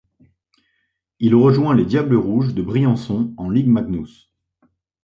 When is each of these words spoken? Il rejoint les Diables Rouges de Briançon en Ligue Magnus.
Il 1.19 1.35
rejoint 1.35 1.75
les 1.75 1.85
Diables 1.85 2.15
Rouges 2.15 2.55
de 2.55 2.63
Briançon 2.63 3.35
en 3.37 3.51
Ligue 3.51 3.67
Magnus. 3.69 4.31